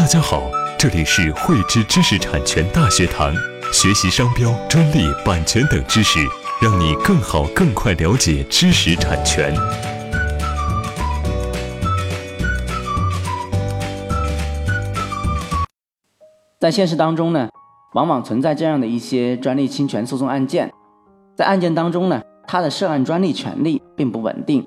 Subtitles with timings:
[0.00, 3.34] 大家好，这里是汇知知识产权大学堂，
[3.70, 6.18] 学习商标、专利、版权等知识，
[6.62, 9.54] 让你更好、更快了解知识产权。
[16.58, 17.50] 在现实当中呢，
[17.92, 20.72] 往往存在这样的一些专利侵权诉讼案件，
[21.36, 24.66] 在案件当中呢，它的涉案专利权利并不稳定，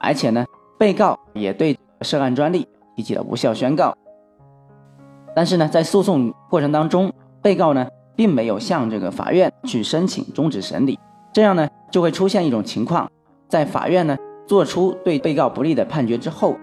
[0.00, 0.44] 而且呢，
[0.76, 2.66] 被告也对涉案专利
[2.96, 3.96] 提起了无效宣告。
[5.34, 10.98] 但是呢，在诉讼过程当中，被告呢并没有向这个法院去申请终止审理，
[11.32, 13.10] 这样呢就会出现一种情况，
[13.48, 14.16] 在法院呢
[14.46, 16.56] 做出对被告不利的判决之后，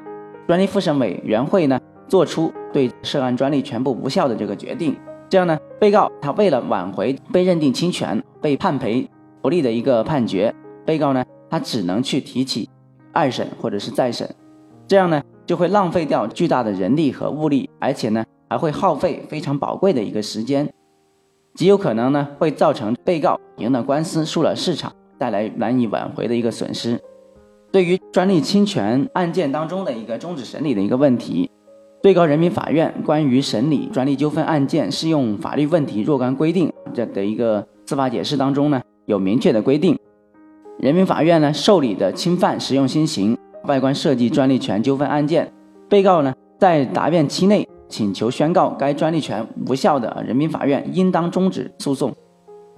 [0.48, 4.96] 专利复审委员会呢做出对涉案专利全部无效的这个决定，
[5.30, 9.10] 这样呢，被告他为了挽回被认定侵权、被判赔
[9.42, 12.70] 不利的一个判决，被告呢他只能去提起
[13.12, 14.34] 二审或者是再审，
[14.88, 18.24] 这样呢就会浪费掉巨大的人力和物力，而且呢。
[18.52, 20.70] 还会耗费非常宝贵的一个时间，
[21.54, 27.00] 极有可能呢会造成被告赢了官司输了市场，带来难以挽回的一个损失。
[27.72, 31.50] 对于专利侵权案件当中的一个终止审理的一个问题，
[32.04, 39.98] 最高人民法院关于审理专利纠纷案件适用法律问题若干规定这的一个司法解释当中呢有明确的规定，
[40.78, 45.50] 人民法院呢受理的侵犯实用新型外观设计专利权纠纷案件，
[45.88, 47.66] 被告呢在答辩期内。
[47.92, 52.16] 请求宣告该专利权无效的，人民法院应当终止诉讼。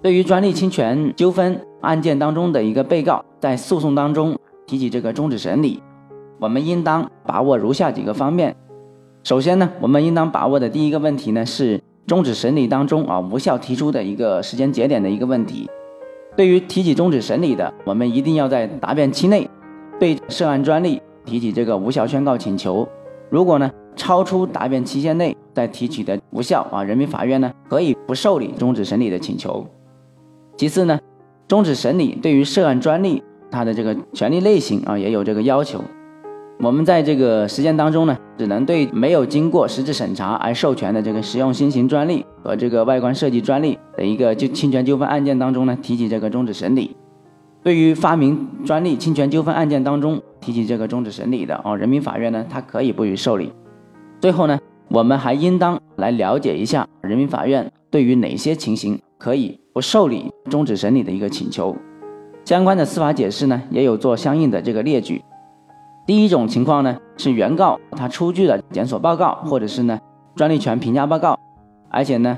[0.02, 5.82] 对于专利侵权纠纷案件当中的一个被告，在诉讼当中提起这个终止审理，
[6.40, 8.56] 我们应当把握如下几个方面。
[9.24, 15.70] 首先呢，我们应当把握的第一个问题呢，是终止审理当中啊无效提出的一个时间节点的一个问题。
[16.36, 19.48] 对于提起终止审理的，我们一定要在答辩期内
[20.00, 22.86] 对涉案专利提起这个无效宣告请求。
[23.30, 23.72] 如果呢？
[24.04, 29.66] 超出答辩期限内再提取的无效啊，人民法院呢可以不受理终止审理的请求。
[30.58, 31.00] 其次呢，
[31.48, 35.82] 终止审理对于涉案专利它的这个权利类型啊也有这个要求。
[36.60, 46.94] 我们在这个实践当中呢，只能对没有经过实质审查而授权的这个实用新型专利和这个外观设计专利的一个就侵权纠纷案件当中呢提起这个终止审理。
[47.64, 53.54] 对于发明专利侵权纠纷案件当中提起这个终止审理的啊，人民法院呢它可以不予受理。
[54.24, 54.58] 最后呢，
[54.88, 61.76] 我们还应当来了解一下人民法院对于哪些情形可以不受理终止审理的一个请求。
[62.46, 65.22] 相关的司法解释呢，也有做相应的这个列举。
[66.08, 70.00] 第一种情况呢，是原告他出具了检索报告或者是呢
[70.38, 71.38] 专利权评价报告，
[71.90, 72.38] 而且呢，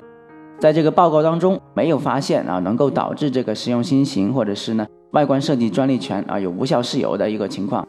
[0.58, 7.88] 在这个报告当中没有发现啊能够导致这个实用新型或者是呢外观设计专利权啊有无效事由的一个情况。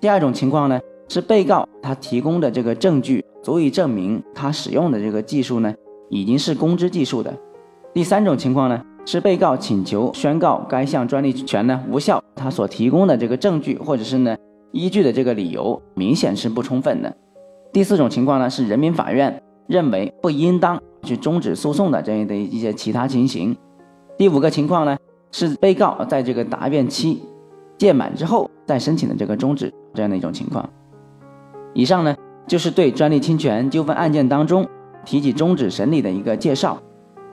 [0.00, 0.78] 第二种情况呢。
[1.08, 5.74] 是被告他提供的这个证据足以证明他使用的这个技术呢，
[6.08, 7.34] 已经是公知技术的。
[7.92, 14.36] 第三种情况呢，是被告请求宣告该项专利权呢无效，他所提供的这个证据或者是呢
[14.72, 17.14] 依据的这个理由明显是不充分的。
[17.72, 23.56] 第四种情况呢，是人民法院认为不应当去终止诉讼的这样的一些其他情形。
[24.16, 24.96] 第五个情况呢，
[25.30, 27.22] 是被告在这个答辩期
[27.76, 30.68] 届满之后再申请的这个终止这样的一种情况。
[31.74, 34.66] 以上呢，就是对专利侵权纠纷案件当中
[35.04, 36.80] 提起终止审理的一个介绍。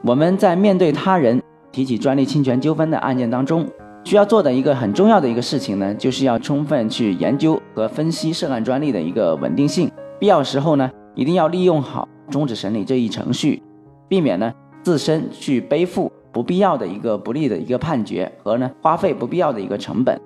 [0.04, 1.42] 我们在面对他人
[1.72, 3.68] 提起专利侵权纠纷的案件当中，
[4.04, 9.92] 需要做的一个很重要的一个事情呢，就是要充分去研究和分析涉案专利的一个稳定性。
[10.20, 13.62] 必要时候呢，一定要利用好终止审理这一程序，
[14.08, 20.20] 避免呢自身去背负不必要的一个不利的一个判决和呢花费不必要的一个成本，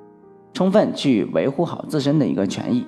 [0.53, 2.87] 充分去维护好自身的一个权益。